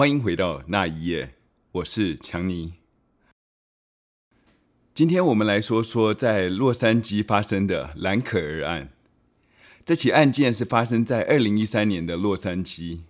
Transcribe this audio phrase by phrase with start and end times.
[0.00, 1.34] 欢迎回到那一夜，
[1.72, 2.72] 我是强尼。
[4.94, 8.88] 今天我们来说说在洛杉矶发生的兰可儿案。
[9.84, 13.00] 这起案件是发生在二零一三年的洛杉矶，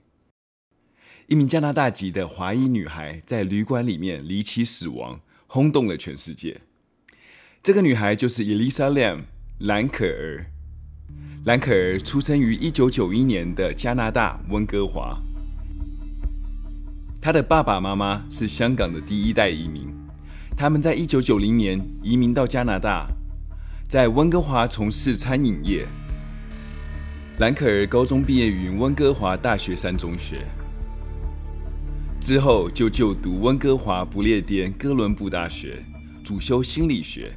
[1.28, 6.60] 一名加拿大籍的华裔女孩在旅馆里面离奇死亡，轰动了全世界。
[7.62, 9.26] 这个女孩就是 Elisa Lam
[9.60, 10.46] 兰可儿。
[11.44, 15.22] 兰可儿出生于一九九一年的加拿大温哥华，
[17.22, 19.88] 他的爸爸妈妈是香港的第一代移民。
[20.56, 23.06] 他们在一九九零年移民到加拿大，
[23.86, 25.86] 在温哥华从事餐饮业。
[27.38, 30.46] 兰可儿高中毕业于温哥华大学山中学，
[32.20, 35.82] 之后就就读温哥华不列颠哥伦布大学，
[36.24, 37.32] 主修心理学。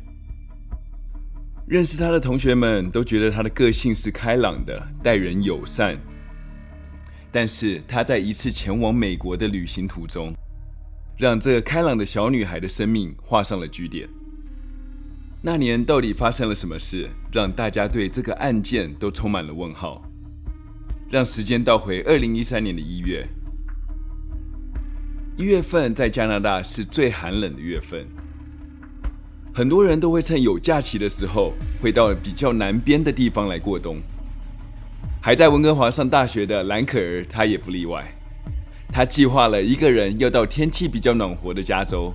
[1.68, 5.98] 认识他的同学们都觉得他的个性是开朗的，待人友善。
[7.34, 10.32] 但是他在一次前往美国的旅行途中，
[11.18, 14.08] 让这个开朗的小女孩的生命画上了句点。
[15.42, 20.00] 那年到底发生了什么事，让大家对这个案件都充满了问号？
[21.10, 23.28] 让时间倒回二零一三年的一月，
[25.36, 28.06] 一月份在加拿大是最寒冷的月份，
[29.56, 34.00] 很多人都会趁有假期的时候，会到比较南边的地方来过冬。
[35.26, 38.04] 还在温哥华上大学的兰可儿，她也不例外。
[38.92, 42.14] 她计划了一个人要到天气比较暖和的加州。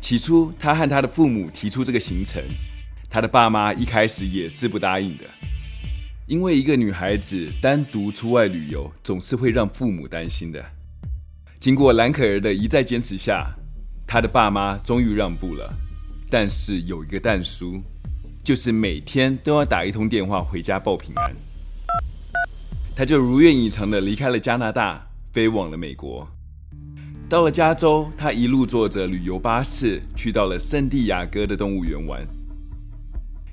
[0.00, 2.40] 起初，她和她的父母提出这个行程，
[3.10, 5.24] 她的爸妈一开始也是不答应的，
[6.28, 10.64] 因为一个女孩子单独出外旅游，总是会让父母担心的。
[11.58, 13.44] 经过兰可儿的一再坚持下，
[14.06, 15.74] 她的爸妈终于让步了。
[16.30, 17.82] 但是有一个但书，
[18.44, 21.47] 就是每天都要打一通电话回家报平安。
[22.98, 25.00] 他就如愿以偿的离开了加拿大。
[25.30, 26.26] 飞往了美国，
[27.28, 32.26] 到了加州，他一路坐着旅游巴士去到了圣地亚哥的动物园玩，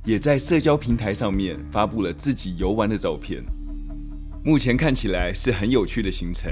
[0.04, 3.44] 也在社交平台上面发布了自己游玩的照片。
[4.44, 6.52] 目前看起来是很有趣的行程。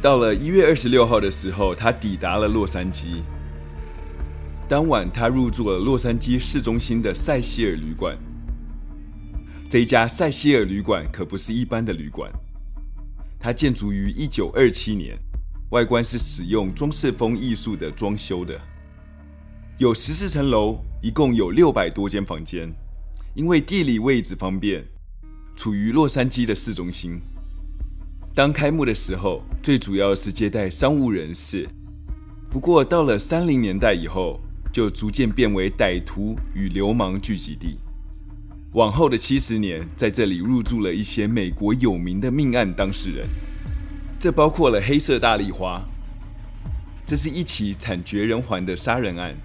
[0.00, 3.16] 到了一月二十六号的时候，他抵达了洛杉矶。
[4.66, 8.16] 当晚，他入住了洛杉矶市中心的塞西尔旅馆。
[9.70, 12.28] 这一家塞西尔旅馆可不是一般的旅馆。
[13.38, 15.16] 它建筑于一九二七年，
[15.70, 18.60] 外观是使用装饰风艺术的装修的，
[19.78, 22.68] 有十四层楼，一共有六百多间房间。
[23.36, 24.84] 因为地理位置方便，
[25.54, 27.20] 处于洛杉矶的市中心。
[28.34, 31.68] 当开幕的时候，最主要是接待商务人士。
[32.50, 34.40] 不过到了三零年代以后，
[34.72, 37.78] 就逐渐变为歹徒与流氓聚集地。
[38.74, 43.28] 往后的七十年，在这里入住了一些美国有名的命案当事人，
[44.16, 45.82] 这包括了黑色大丽花，
[47.04, 49.36] 这是一起惨绝人寰的杀人案，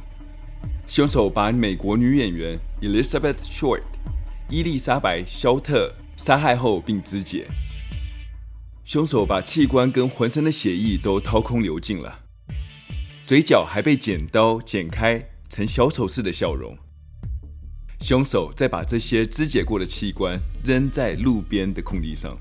[0.85, 3.81] 凶手把美国女演员 Elizabeth Short
[4.47, 7.47] 伊丽莎白·肖特杀害后并肢解，
[8.85, 12.19] 凶手把器官跟浑身的血液都掏空流尽了，
[13.25, 16.77] 嘴角还被剪刀剪开成小丑式的笑容。
[18.05, 22.37] 凶手再把这些肢解过的器官扔在路边的空地上。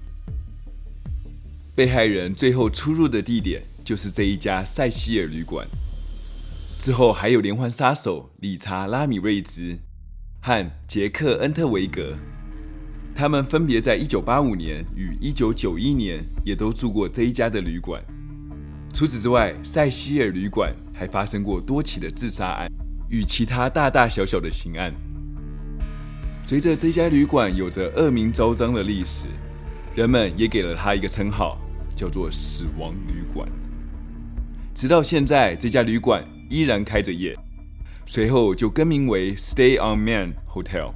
[1.74, 5.66] 被害人最后出入的地点就是这一家塞西尔旅馆。
[6.78, 9.78] 之后还有连环杀手理查·拉米瑞兹
[10.42, 12.14] 和杰克·恩特维格，
[13.14, 18.04] 他们分别在一九八五年与一九九一年也都住过这一家的旅馆。
[18.92, 22.70] 除此之外，塞西尔旅馆还发生过多起的自杀案
[23.08, 24.92] 与其他大大小小的刑案。
[26.46, 29.26] 随着这家旅馆有着恶名昭彰的历史，
[29.94, 31.58] 人们也给了它一个称号，
[31.96, 33.48] 叫做“死亡旅馆”。
[34.74, 37.34] 直到现在，这家旅馆依然开着业，
[38.04, 40.92] 随后就更名为 Stay on Man Hotel。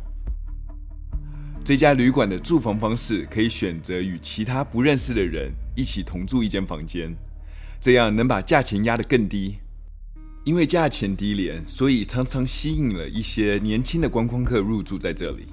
[1.64, 7.16] 这家旅馆的住房方式可以选择与其他不认识的人一起同住一间房间，
[7.80, 9.56] 这样能把价钱压得更低。
[10.48, 15.44] 因为价钱低廉，所以常常吸引了一些年轻的观光客入住在这里。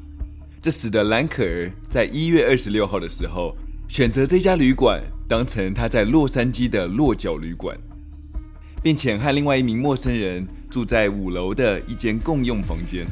[0.61, 3.53] 这使得兰可儿在一月二十六号的时候，
[3.89, 7.77] 选择这家旅馆当成他在洛杉矶的落脚旅馆，
[8.81, 13.05] 并且和另外一名陌生人住在五楼的一间共用房间。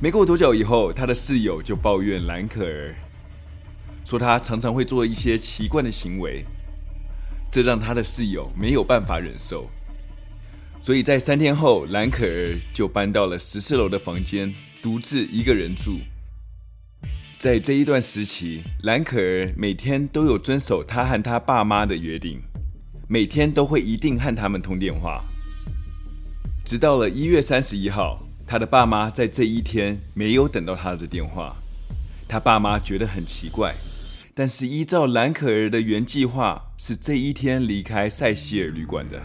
[0.00, 2.94] 没过多久以后，他的室友就抱怨兰可儿，
[4.02, 6.42] 说他常常会做一些奇怪的行为，
[7.52, 9.68] 这让他的室友没有办法忍受。
[10.84, 15.98] 所以在三天后，兰可儿就搬到了十四楼的房间，独自一个人住。
[17.38, 22.38] 在这一段时期，兰可儿每天都有遵守他和他爸妈的约定，
[23.08, 25.24] 每天都会一定和他们通电话。
[26.66, 31.56] 直到了一月三十一号，他的爸妈在这一天没有等到他的电话，
[32.28, 33.74] 他爸妈觉得很奇怪。
[34.34, 39.22] 但是依照兰可儿的原计划，是这一天离开塞西尔旅馆的，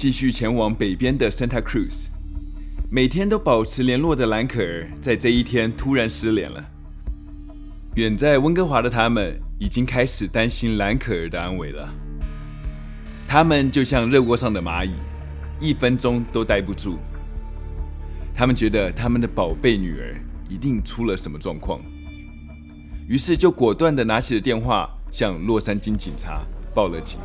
[0.00, 2.06] 继续前往北边的 Santa Cruz。
[2.90, 6.64] 每天都保持联络的兰可儿，在这一天突然失联了。
[7.96, 11.86] 远在温哥华的他们已经开始担心兰可儿的安危了。
[13.28, 14.92] 他们就像热锅上的蚂蚁，
[15.60, 16.96] 一分钟都待不住。
[18.34, 20.16] 他们觉得他们的宝贝女儿
[20.48, 21.78] 一定出了什么状况，
[23.06, 26.40] 于是就果断地拿起了电话，向洛杉矶警察
[26.74, 27.18] 报了警。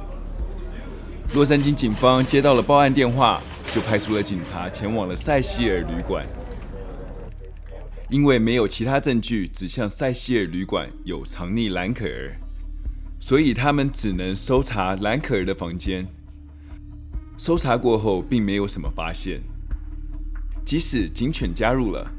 [1.36, 3.40] 洛杉矶警方接到了报案电话。
[3.74, 6.26] 就派出了警察前往了塞西尔旅馆，
[8.10, 12.38] 因为没有其他证据指向塞西尔旅馆有藏匿兰可儿，
[13.20, 16.08] 所以他们只能搜查兰可儿的房间。
[17.38, 19.42] 搜查过后，并没有什么发现。
[20.66, 22.10] 即使警犬加入了，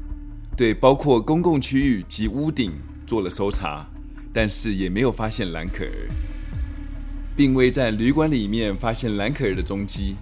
[0.55, 2.71] 对包括公共区域及屋顶
[3.07, 3.83] 做了搜查，
[4.31, 6.07] 但是也没有发现兰可儿，
[7.37, 10.15] 并未在旅馆里面发现兰可儿的踪迹。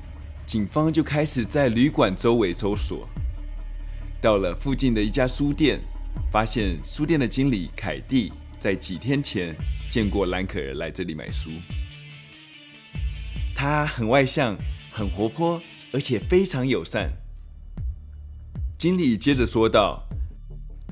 [0.45, 3.07] 警方就开始在旅馆周围搜索，
[4.21, 5.79] 到了附近的一家书店，
[6.29, 9.55] 发现书店的经理凯蒂在几天前
[9.89, 11.49] 见过兰可儿来这里买书。
[13.55, 14.55] 她很外向，
[14.91, 15.59] 很活泼，
[15.93, 17.09] 而且非常友善。
[18.77, 20.03] 经理接着说道：“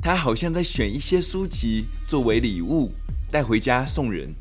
[0.01, 2.93] 她好像在选一些书籍作为礼物
[3.29, 4.33] 带回家送人，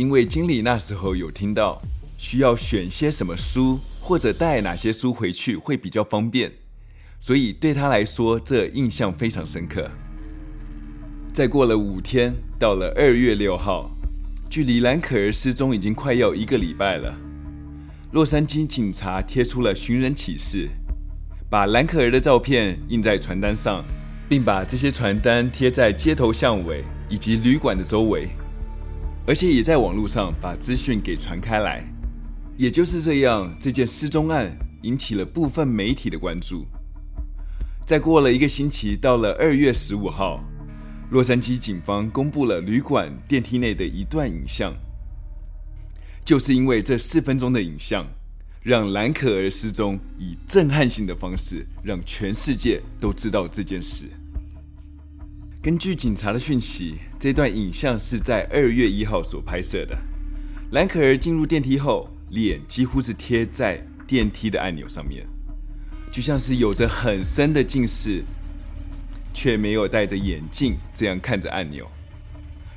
[0.00, 1.80] 因为经理那时候有听到。”
[2.22, 6.52] 需要选些什么书，或者带哪些书回去会比较方便，
[7.18, 9.90] 所以对他来说，这印象非常深刻。
[11.32, 13.90] 再过了五天，到了二月六号，
[14.50, 17.16] 距离兰可儿失踪已经快要一个礼拜了。
[18.12, 20.68] 洛杉矶警察贴出了寻人启事，
[21.48, 23.82] 把兰可儿的照片印在传单上，
[24.28, 28.28] 并把这些传单贴在街头巷尾以及旅馆的周围，
[29.30, 31.84] 而且也在网络上把资讯给传开来。
[32.56, 34.50] 也就是这样，这件失踪案
[34.82, 36.66] 引起了部分媒体的关注。
[37.86, 40.42] 再过了一个星期，到了二月十五号，
[41.12, 44.74] 洛杉矶警方公布了旅馆电梯内的一段影像。
[46.24, 48.04] 就是因为这四分钟的影像，
[48.64, 54.06] 让兰可儿失踪以震撼性的方式让全世界都知道这件事。
[55.62, 59.98] 根据警察的讯息，这段影像是在二月一号所拍摄的。
[60.72, 62.08] 蓝可儿进入电梯后。
[62.30, 65.26] 脸几乎是贴在电梯的按钮上面，
[66.12, 68.22] 就像是有着很深的近视，
[69.34, 71.90] 却没有戴着眼镜这样看着按钮，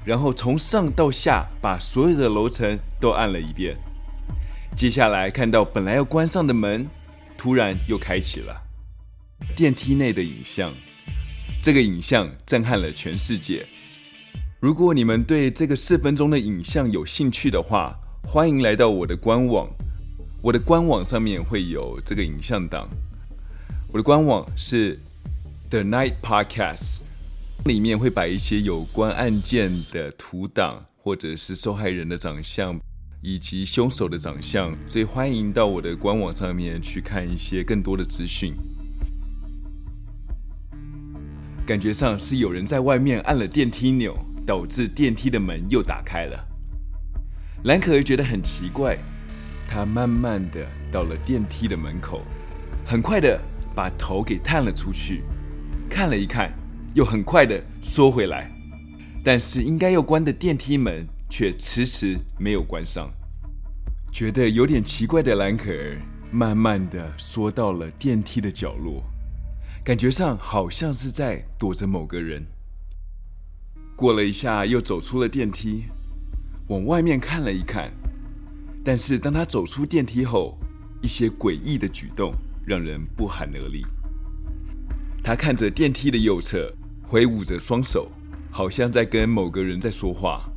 [0.03, 3.77] 然后从上到下把所有的楼层都按了一遍。
[4.75, 6.89] 接下来看到本来要关上的门，
[7.37, 8.63] 突然又开启了。
[9.55, 10.73] 电梯内的影像，
[11.63, 13.65] 这个影像震撼了全世界。
[14.59, 19.69] 如果你们对这个四分钟的影像有兴趣的话，欢迎来到我的官网，
[20.41, 22.89] 我的官网上面会有这个影像档。
[23.93, 24.99] 我的官网是
[25.69, 26.99] The Night Podcast，
[27.63, 32.77] 里面会摆一些有关案件的图档，或者是受害人的长相
[33.21, 38.53] 以及凶手的长相，所以欢迎到我的官网上面去看一些更多的资讯。
[41.65, 44.13] 感觉上是有人在外面按了电梯钮，
[44.45, 46.45] 导致电梯的门又打开了。
[47.63, 48.97] 兰可儿觉得很奇怪，
[49.65, 52.21] 她慢慢的到了电梯的门口，
[52.85, 53.39] 很快的
[53.73, 55.23] 把头给探了出去，
[55.89, 56.51] 看了一看，
[56.93, 58.51] 又很快的缩回来，
[59.23, 63.09] 但是应该要关的电梯门却迟迟没有关上。
[64.11, 65.97] 觉得有点奇怪的兰可儿，
[66.29, 69.01] 慢慢的缩到了电梯的角落，
[69.83, 72.41] 感觉上好像是在躲着某个人。
[73.97, 75.83] 过了一下，又走出了电梯。
[76.69, 77.91] 往外面看了一看，
[78.81, 80.57] 但是当他走出电梯后，
[81.01, 82.33] 一些诡异的举动
[82.65, 83.85] 让人不寒而栗。
[85.21, 86.73] 他看着电梯的右侧，
[87.05, 88.09] 挥舞着双手，
[88.49, 90.49] 好像在跟某个人在说话。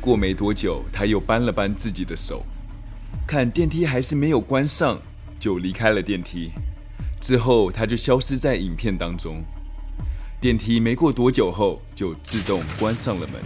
[0.00, 2.44] 过没多久，他又扳了扳自己的手，
[3.24, 5.00] 看电梯还是没有关上，
[5.38, 6.50] 就离开了电梯。
[7.20, 9.42] 之后，他就消失在影片当中。
[10.40, 13.40] 电梯没过多久后，就自动关上了门。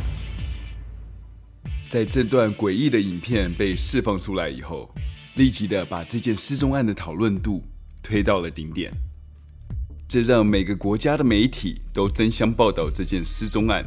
[1.88, 4.88] 在这段诡异的影片被释放出来以后，
[5.36, 7.62] 立即的把这件失踪案的讨论度
[8.02, 8.92] 推到了顶点。
[10.08, 13.84] 这让每个国家的媒体都争相报道这件失踪案。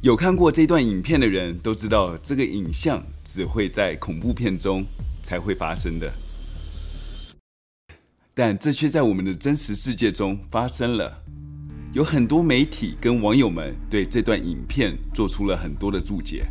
[0.00, 4.84] 有看过这段影片的人都知道，这个影像只会在恐怖片中
[5.22, 6.10] 才会发生的，
[8.38, 11.12] 但这却在我们的真实世界中发生了。
[11.92, 16.46] 有很多媒体跟网友们对这段影片做出了很多的注解。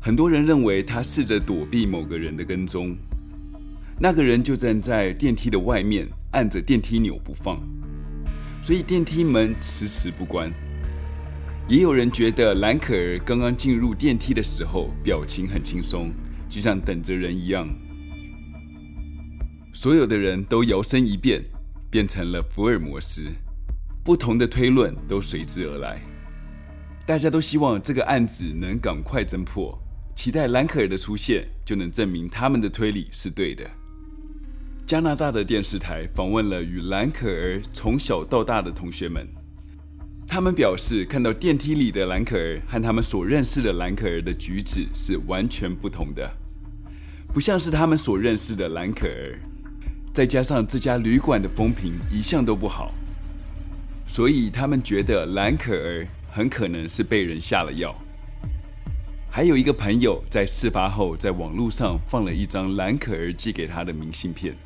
[0.00, 2.96] 很多人认为他试着躲避某个人的跟踪，
[3.98, 7.60] 那个人就站在电梯的外面，按着电梯钮不放，
[8.62, 10.50] 所以电梯门迟迟不关。
[11.68, 16.10] 也有人觉得兰可儿刚刚进入电梯的时候，表情很轻松，
[16.48, 17.68] 就像等着人一样。
[19.82, 21.42] 所有的人都摇身一变，
[21.88, 23.22] 变成了福尔摩斯，
[24.04, 25.98] 不同的推论都随之而来。
[27.06, 29.82] 大家都希望这个案子能赶快侦破，
[30.14, 33.64] 期待兰可儿的出现就能证明他们的推理是对的。
[34.86, 39.26] 加拿大的电视台访问了与兰可儿从小到大的同学们。
[40.28, 46.30] 他们表示，看到电梯里的兰可儿和他们所认识的兰可儿的举止是完全不同的，
[47.32, 49.40] 不像是他们所认识的兰可儿。
[50.12, 52.92] 再加上这家旅馆的风评一向都不好，
[54.06, 57.94] 所以他们觉得兰可儿很可能是被人下了药。
[59.30, 64.56] 还有一个朋友在事发后在网络上放了一张兰可儿寄给他的明信片，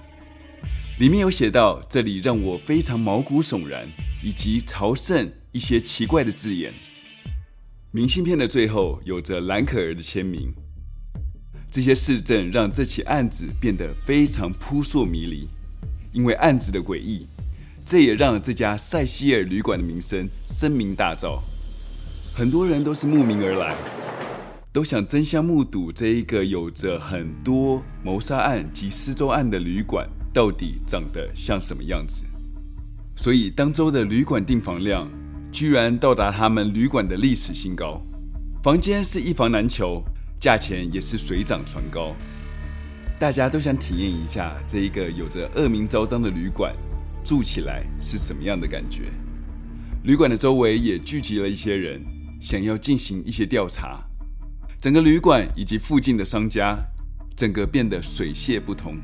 [0.99, 3.87] 里面有写到：“这里让我非常毛骨悚然，
[4.23, 6.75] 以及朝圣。”一些奇怪的字眼，
[7.93, 10.53] 明信片的最后有着兰可儿的签名。
[11.75, 15.49] 这些事证让这起案子变得非常扑朔迷离。
[16.13, 17.27] 因为案子的诡异，
[17.85, 21.41] 这也让这家塞西尔旅馆的名声声名大噪。
[22.33, 23.75] 很多人都是慕名而来，
[24.73, 32.23] 都想争相目睹这一个有着很多谋杀案及失踪案的旅馆到底长得像什么样子。
[33.17, 35.11] 所以当周的旅馆订房量。
[35.51, 38.03] 居然到达他们旅馆的历史新高，
[38.61, 40.03] 房间是一房难求，
[40.41, 42.15] 价钱也是水涨船高。
[43.19, 46.75] 大家都想体验一下这一个有着恶名昭彰的旅馆
[47.25, 49.05] 住起来是什么样的感觉。
[50.03, 52.05] 旅馆的周围也聚集了一些人，
[52.41, 54.03] 想要进行一些调查。
[54.81, 56.77] 整个旅馆以及附近的商家，
[57.35, 58.99] 整个变得水泄不通。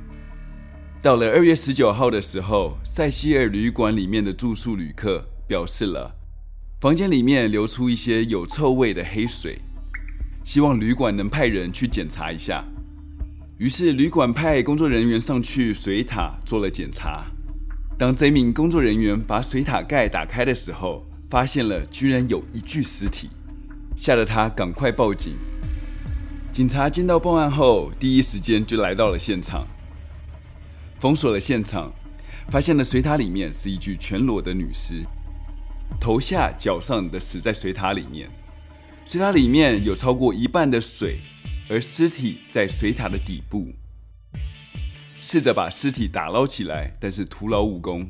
[1.00, 6.16] 到了二月十九号的时候，塞西尔旅馆里面的住宿旅客表示了。
[6.80, 9.58] 房间里面流出一些有臭味的黑水，
[10.44, 12.64] 希望旅馆能派人去检查一下。
[13.58, 17.24] 于是旅馆派工作人员上去水塔做了检查。
[17.98, 23.28] 当这名工作人员把水塔盖打开的时候，发现了居然有一具尸体，
[23.96, 25.34] 吓得他赶快报警。
[26.52, 29.66] 警察接到报案后，第一时间就来到了现场，
[30.98, 31.92] 封锁了现场，
[32.48, 35.04] 发现了水塔里面是一具全裸的女尸。
[36.00, 38.30] 头下脚上的死在水塔里面，
[39.06, 41.20] 水塔里面有超过一半的水，
[41.68, 43.72] 而尸体在水塔的底部。
[45.20, 48.08] 试着把尸体打捞起来，但是徒劳无功，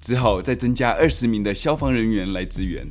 [0.00, 2.86] 只好再增加二十名的消防人员来支援。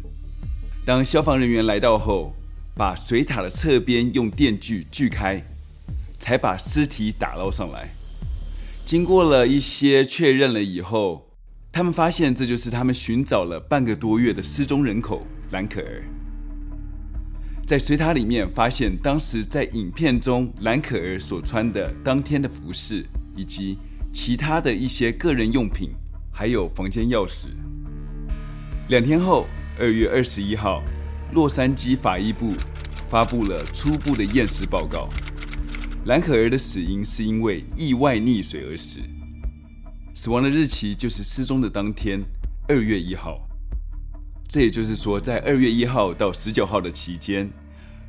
[0.85, 2.35] 当消防人员来到后，
[2.75, 5.43] 把水塔的侧边用电锯锯开，
[6.19, 7.89] 才把尸体打捞上来。
[8.85, 11.29] 经过了一些确认了以后。
[11.75, 16.03] 他们发现，这就是他们寻找了半个多月的失踪人口兰可儿。
[17.65, 23.05] 在水塔里面发现当时在影片中蓝可儿所穿的当天的服饰，
[23.37, 23.77] 以及
[24.11, 25.91] 其他的一些个人用品，
[26.29, 27.47] 还有房间钥匙。
[28.89, 29.47] 两天后，
[29.79, 30.83] 二月二十一号，
[31.33, 32.53] 洛杉矶法医部
[33.09, 35.07] 发布了初步的验尸报告，
[36.05, 38.99] 蓝可儿的死因是因为意外溺水而死。
[40.13, 42.21] 死亡的日期就是失踪的当天，
[42.67, 43.41] 二月一号。
[44.53, 47.49] 这也就是说，在二月一号到十九号的期间，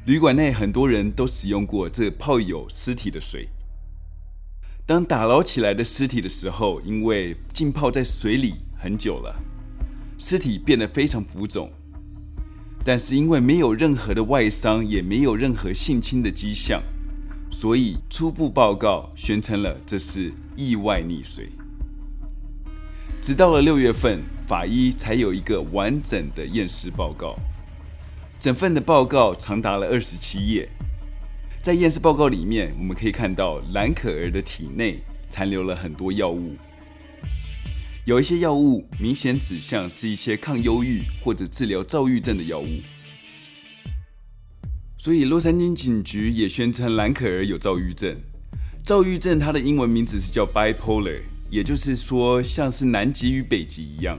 [0.04, 3.48] 旅馆内很多人都使用过这泡有尸体的水。
[4.84, 9.34] 当打捞起来的尸体的时候，因为浸泡在水里很久了，
[10.18, 11.72] 尸体变得非常浮肿。
[12.84, 16.82] 但是因为没有任何的外伤，也没有任何性侵的迹象，
[17.50, 21.48] 所以初步报告宣称了这是意外溺水。
[23.26, 27.34] 直到了六月份，法医才有一个完整的验尸报告。
[28.38, 30.68] 整份的报告长达了二十七页。
[31.62, 34.98] 在验尸报告里面，我们可以看到兰可儿的体内
[35.30, 36.54] 残留了很多药物，
[38.04, 42.82] 有一些药物明显指向是一些抗忧郁或者治疗躁郁症的药物。
[44.98, 48.18] 所以洛杉矶警局也宣称兰可儿有躁郁症。
[48.84, 51.22] 躁郁症它的英文名字是叫 bipolar。
[51.54, 54.18] 也就是说，像是南极与北极一样，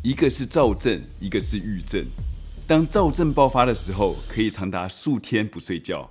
[0.00, 2.04] 一个是躁症，一个是郁症。
[2.68, 6.08] 当躁症爆发的时候，可以长达数天不睡觉；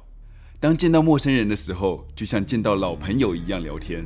[0.60, 4.03] 当见到陌生人的时候，就像见到老朋友一样聊天，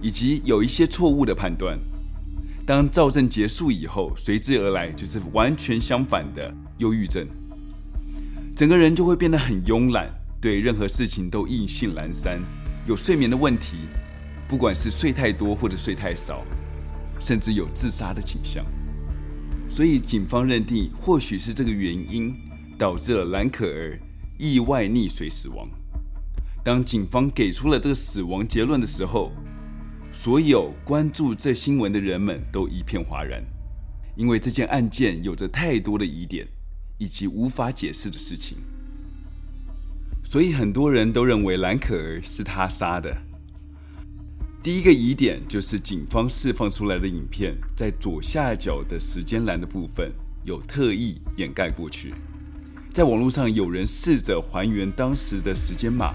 [0.00, 1.76] 以及有一些错误的判断。
[2.64, 7.26] 当躁症结束以后，随之而来就是完全相反的忧郁症，
[8.54, 10.08] 整个人就会变得很慵懒，
[10.40, 12.40] 对任何事情都意兴阑珊，
[12.86, 13.78] 有睡眠的问题，
[14.52, 16.44] 不管是睡太多或者睡太少，
[17.18, 18.62] 甚至有自杀的倾向。
[19.70, 22.36] 所以警方认定，或许是这个原因
[22.76, 23.98] 导致了兰可儿
[24.38, 25.66] 意外溺水死亡。
[26.62, 29.32] 当警方给出了这个死亡结论的时候，
[30.12, 33.42] 所有关注这新闻的人们都一片哗然，
[34.16, 36.46] 因为这件案件有着太多的疑点
[36.98, 38.58] 以及无法解释的事情，
[40.22, 43.16] 所以很多人都认为兰可儿是他杀的。
[44.62, 50.12] 第一个疑点就是警方释放出来的影片，在左下角的时间栏的部分
[50.44, 52.14] 有特意掩盖过去，
[52.92, 56.14] 在网络上有人试着还原当时的时间码。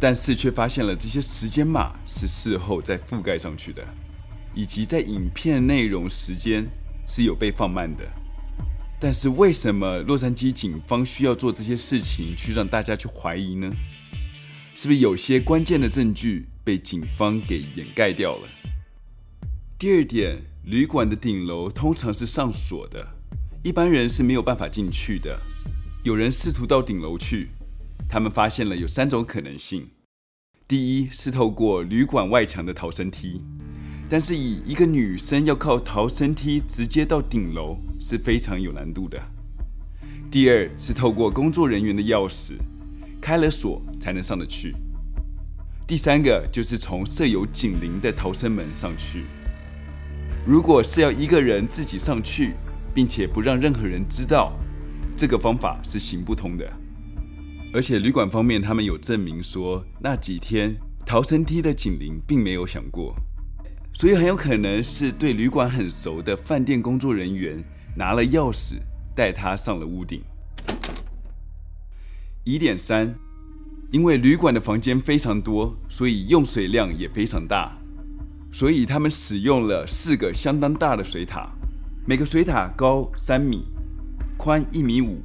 [0.00, 3.86] 但是却发现了这些时间码是事后再覆盖上去的，
[4.52, 6.66] 以及在影片内容时间
[7.06, 8.04] 是有被放慢的。
[8.98, 13.72] 但是为什么洛杉矶警方需要做这些事情去让大家去怀疑呢？
[14.74, 18.48] 是不是有些关键的证据被警方给掩盖掉了？
[19.78, 23.08] 第二点，旅馆的顶楼通常是上锁的，
[23.64, 25.40] 一般人是没有办法进去的。
[26.04, 27.48] 有人试图到顶楼去。
[28.06, 29.88] 他们发现了有三种可能性：
[30.66, 33.40] 第一是透过旅馆外墙的逃生梯，
[34.06, 39.18] 但是以一个女生要靠逃生梯直接到顶楼是非常有难度的；
[40.30, 42.58] 第二是透过工作人员的钥匙
[43.22, 44.74] 开了锁才能上得去；
[45.88, 49.24] 第三个就是从设有警铃的逃生门上去。
[50.46, 52.52] 如果是要一个人自己上去，
[52.94, 54.52] 并且不让任何人知道，
[55.16, 56.70] 这个方法是行不通的。
[57.72, 60.76] 而且旅馆方面，他们有证明说，那几天
[61.06, 63.16] 逃生梯的警铃并没有响过，
[63.94, 67.64] 所以很有可能是对旅馆很熟的饭店工作人员
[67.96, 68.74] 拿了钥匙
[69.16, 70.22] 带他上了屋顶。
[72.44, 73.14] 疑点三，
[73.90, 77.76] 因为旅馆的房间非常多，所以用水量也非常大，
[78.52, 81.48] 所以他们使用了四个相当大的水塔，
[82.06, 83.64] 每个水塔高三米，
[84.36, 85.20] 宽一米五。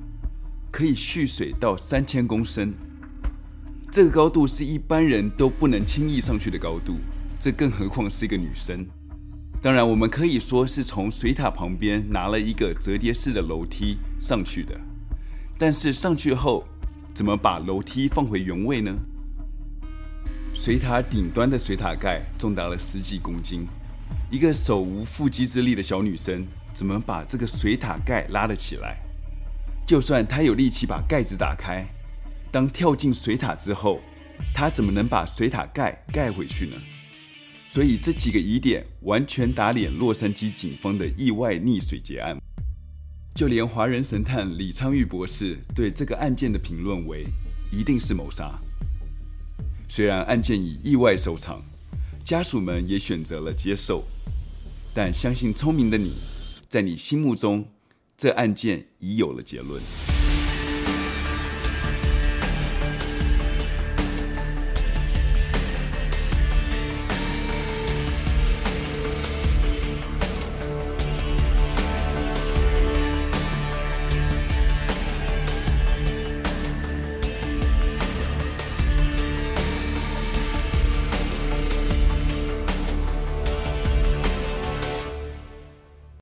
[0.71, 2.73] 可以蓄水到三千公升，
[3.91, 6.95] 这个高度是一般人都不能轻易上去的高度，
[7.39, 8.83] 这更何况是一个女生。
[9.61, 14.75] 当然，我们可以说是从水塔旁边拿了一个折叠式的楼梯上去的，
[15.59, 16.67] 但是上去后
[17.13, 18.91] 怎么把楼梯放回原位呢？
[20.55, 23.67] 水塔顶端的水塔盖重达了十几公斤，
[24.31, 28.97] 一个手无缚鸡之力的小女生怎么把这个水塔盖拉了起来？
[29.85, 31.85] 就算她有力气把盖子打开，
[32.51, 34.01] 当跳进水塔之后，
[34.51, 36.75] 她怎么能把水塔盖盖回去呢？
[37.69, 42.39] 所以这几个疑点完全打脸洛杉矶警方的意外溺水结案。
[43.35, 47.25] 就连华人神探李昌钰博士对这个案件的评论为：
[47.71, 48.59] 一定是谋杀。
[49.89, 51.63] 虽然案件以意外收场，
[52.23, 54.03] 家属们也选择了接受，
[54.93, 56.13] 但相信聪明的你，
[56.69, 57.65] 在你心目中。
[58.15, 59.81] 这案件已有了结论。